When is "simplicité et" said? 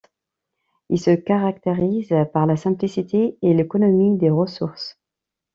2.57-3.53